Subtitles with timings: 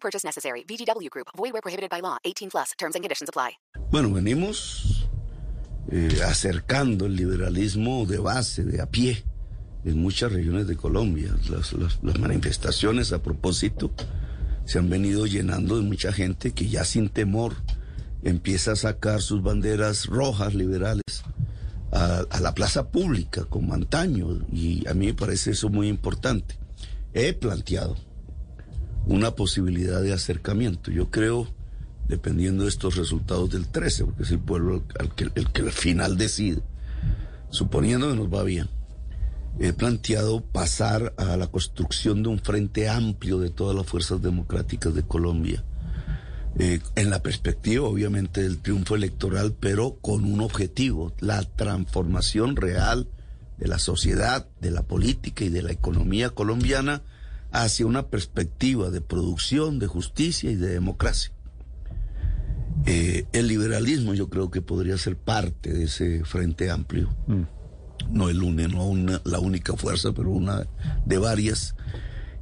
[0.00, 0.64] Purchase necessary.
[0.64, 1.28] VGW Group.
[1.36, 2.16] Void where prohibited by law.
[2.24, 2.72] 18 plus.
[2.78, 3.58] Terms and conditions apply.
[3.90, 5.08] Bueno, venimos
[5.90, 9.24] eh, acercando el liberalismo de base, de a pie,
[9.84, 11.34] en muchas regiones de Colombia.
[11.48, 13.90] Las, las, las manifestaciones a propósito
[14.64, 17.54] se han venido llenando de mucha gente que ya sin temor
[18.22, 21.24] empieza a sacar sus banderas rojas liberales
[21.92, 26.58] a, a, la plaza pública como antaño y a mí me parece eso muy importante.
[27.14, 27.96] He planteado
[29.08, 30.90] una posibilidad de acercamiento.
[30.90, 31.48] Yo creo,
[32.06, 36.16] dependiendo de estos resultados del 13, porque es el pueblo el que, el al final
[36.16, 36.62] decide,
[37.50, 38.68] suponiendo que nos va bien,
[39.58, 44.94] he planteado pasar a la construcción de un frente amplio de todas las fuerzas democráticas
[44.94, 45.64] de Colombia
[46.58, 53.08] eh, en la perspectiva, obviamente, del triunfo electoral, pero con un objetivo, la transformación real
[53.56, 57.02] de la sociedad, de la política y de la economía colombiana
[57.50, 61.32] hacia una perspectiva de producción, de justicia y de democracia.
[62.86, 67.14] Eh, el liberalismo yo creo que podría ser parte de ese frente amplio.
[67.26, 67.42] Mm.
[68.10, 70.66] No el UNE, no una, la única fuerza, pero una
[71.04, 71.74] de varias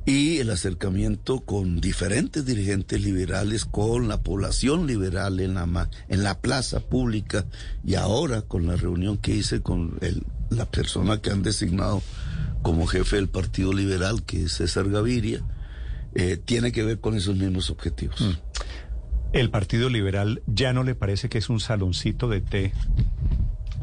[0.06, 6.40] y el acercamiento con diferentes dirigentes liberales, con la población liberal en la, en la
[6.40, 7.44] plaza pública
[7.84, 12.02] y ahora con la reunión que hice con el, la persona que han designado
[12.66, 15.40] como jefe del Partido Liberal, que es César Gaviria,
[16.16, 18.20] eh, tiene que ver con esos mismos objetivos.
[18.20, 18.32] Mm.
[19.32, 22.72] ¿El Partido Liberal ya no le parece que es un saloncito de té?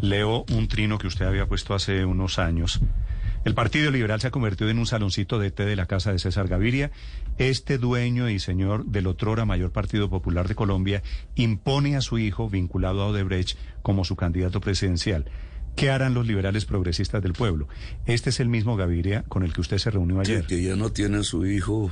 [0.01, 2.81] Leo un trino que usted había puesto hace unos años
[3.45, 6.19] el Partido Liberal se ha convertido en un saloncito de té de la casa de
[6.19, 6.91] César Gaviria.
[7.37, 11.03] Este dueño y señor del otrora mayor Partido Popular de Colombia
[11.35, 15.25] impone a su hijo, vinculado a Odebrecht, como su candidato presidencial.
[15.75, 17.67] ¿Qué harán los liberales progresistas del pueblo?
[18.05, 20.41] Este es el mismo Gaviria con el que usted se reunió ayer.
[20.41, 21.89] Que, que ya no tiene su hijo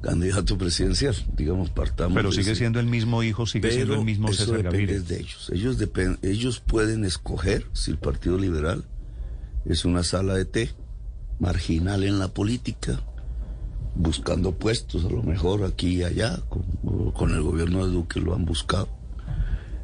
[0.00, 2.14] candidato presidencial, digamos, partamos.
[2.14, 5.00] Pero sigue siendo el mismo hijo, sigue siendo el mismo eso César depende Gaviria.
[5.00, 5.50] de ellos.
[5.52, 8.84] Ellos, depend, ellos pueden escoger si el Partido Liberal
[9.64, 10.70] es una sala de té
[11.40, 13.00] marginal en la política,
[13.94, 18.34] buscando puestos, a lo mejor aquí y allá, con, con, el gobierno de Duque lo
[18.34, 18.88] han buscado.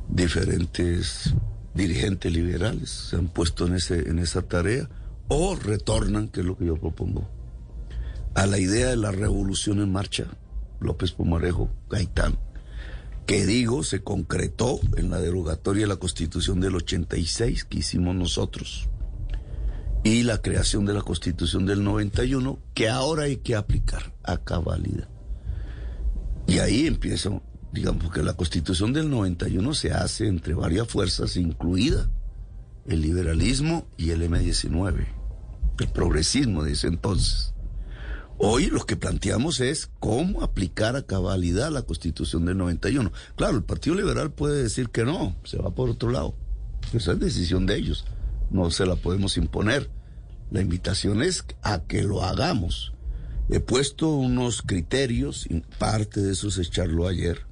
[0.09, 1.35] Diferentes
[1.75, 4.89] dirigentes liberales se han puesto en, ese, en esa tarea
[5.29, 7.29] o retornan, que es lo que yo propongo,
[8.35, 10.27] a la idea de la revolución en marcha,
[10.81, 12.39] López Pomarejo, Gaitán,
[13.27, 18.89] que digo, se concretó en la derogatoria de la Constitución del 86 que hicimos nosotros
[20.05, 25.09] y la creación de la Constitución del 91 que ahora hay que aplicar a cabalidad.
[26.47, 27.31] Y ahí empieza,
[27.73, 32.11] digamos que la Constitución del 91 se hace entre varias fuerzas, incluida
[32.87, 35.07] el liberalismo y el M19,
[35.79, 37.55] el progresismo de ese entonces.
[38.39, 43.13] Hoy lo que planteamos es cómo aplicar a cabalidad la Constitución del 91.
[43.37, 46.35] Claro, el Partido Liberal puede decir que no, se va por otro lado.
[46.93, 48.05] Esa es decisión de ellos
[48.53, 49.91] no se la podemos imponer.
[50.51, 52.93] La invitación es a que lo hagamos.
[53.49, 57.47] He puesto unos criterios, parte de eso se charló ayer.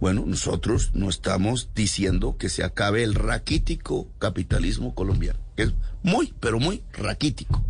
[0.00, 6.34] Bueno, nosotros no estamos diciendo que se acabe el raquítico capitalismo colombiano, que es muy,
[6.40, 7.64] pero muy raquítico,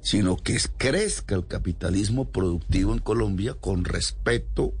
[0.00, 4.72] sino que crezca el capitalismo productivo en Colombia con respeto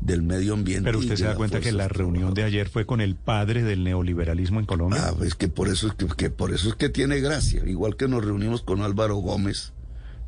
[0.00, 0.84] del medio ambiente.
[0.84, 3.84] Pero usted se da cuenta que la reunión de ayer fue con el padre del
[3.84, 5.08] neoliberalismo en Colombia.
[5.08, 7.62] Ah, es que por eso es que, que, por eso es que tiene gracia.
[7.66, 9.72] Igual que nos reunimos con Álvaro Gómez,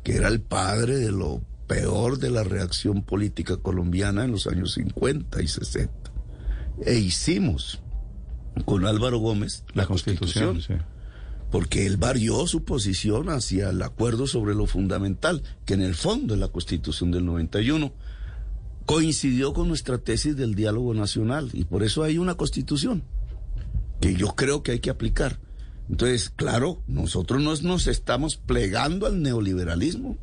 [0.03, 1.41] que era el padre de lo
[1.73, 5.91] peor de la reacción política colombiana en los años 50 y 60.
[6.85, 7.81] E hicimos
[8.65, 10.53] con Álvaro Gómez la, la constitución.
[10.53, 10.85] constitución sí.
[11.51, 16.35] Porque él varió su posición hacia el acuerdo sobre lo fundamental, que en el fondo
[16.35, 17.91] es la constitución del 91
[18.85, 23.03] coincidió con nuestra tesis del diálogo nacional y por eso hay una constitución
[24.01, 25.39] que yo creo que hay que aplicar.
[25.89, 30.17] Entonces, claro, nosotros no nos estamos plegando al neoliberalismo.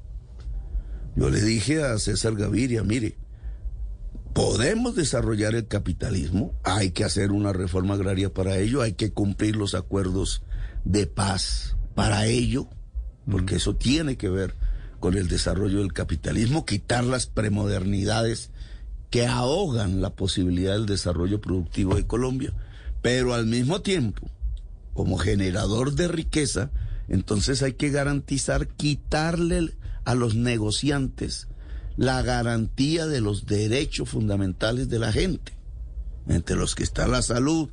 [1.20, 3.19] Yo le dije a César Gaviria, mire,
[4.32, 9.55] podemos desarrollar el capitalismo, hay que hacer una reforma agraria para ello, hay que cumplir
[9.55, 10.43] los acuerdos
[10.87, 12.70] de paz para ello,
[13.31, 14.55] porque eso tiene que ver
[14.99, 18.50] con el desarrollo del capitalismo, quitar las premodernidades
[19.11, 22.55] que ahogan la posibilidad del desarrollo productivo de Colombia,
[23.02, 24.31] pero al mismo tiempo,
[24.94, 26.70] como generador de riqueza,
[27.08, 29.75] entonces hay que garantizar quitarle
[30.05, 31.49] a los negociantes
[31.97, 35.52] la garantía de los derechos fundamentales de la gente,
[36.29, 37.69] entre los que está la salud,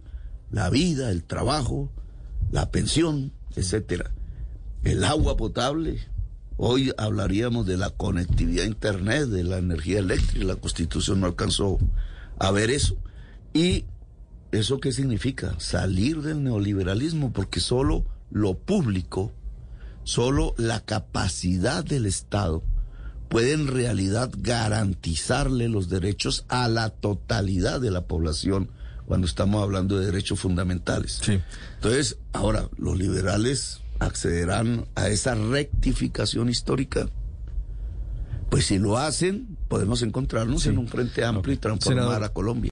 [0.52, 1.92] la vida, el trabajo,
[2.52, 4.12] la pensión, etcétera,
[4.84, 6.00] el agua potable.
[6.58, 11.78] Hoy hablaríamos de la conectividad a internet, de la energía eléctrica, la Constitución no alcanzó
[12.40, 12.98] a ver eso.
[13.54, 13.86] ¿Y
[14.52, 15.56] eso qué significa?
[15.60, 19.32] Salir del neoliberalismo, porque solo lo público,
[20.07, 22.63] solo la capacidad del Estado
[23.27, 28.71] puede en realidad garantizarle los derechos a la totalidad de la población
[29.06, 31.19] cuando estamos hablando de derechos fundamentales.
[31.21, 31.42] Sí.
[31.75, 37.09] Entonces, ahora, los liberales accederán a esa rectificación histórica.
[38.50, 42.24] Pues si lo hacen, podemos encontrarnos en un frente amplio y transformar Senador.
[42.24, 42.71] a Colombia.